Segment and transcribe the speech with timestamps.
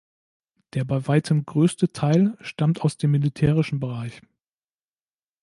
[0.73, 4.19] Der bei weitem größte Teil stammt aus dem militärischen Bereich.